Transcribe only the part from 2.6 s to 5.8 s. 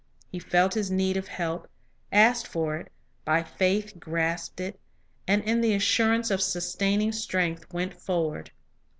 it, by faith grasped it, and in the